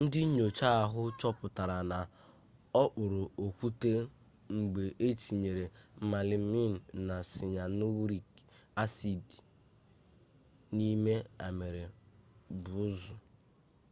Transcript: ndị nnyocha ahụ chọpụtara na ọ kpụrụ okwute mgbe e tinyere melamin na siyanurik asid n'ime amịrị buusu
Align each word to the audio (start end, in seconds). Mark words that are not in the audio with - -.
ndị 0.05 0.21
nnyocha 0.27 0.67
ahụ 0.83 1.01
chọpụtara 1.19 1.77
na 1.91 1.99
ọ 2.81 2.83
kpụrụ 2.91 3.21
okwute 3.45 3.91
mgbe 4.57 4.83
e 5.07 5.09
tinyere 5.21 5.65
melamin 6.09 6.73
na 7.07 7.15
siyanurik 7.31 8.27
asid 8.83 9.25
n'ime 10.75 11.13
amịrị 11.45 11.83
buusu 12.63 13.15